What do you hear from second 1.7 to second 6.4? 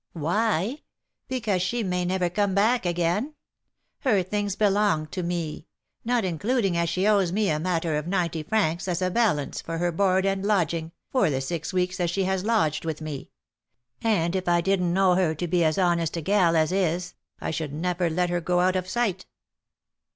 may never come back again. Her things belong to me, not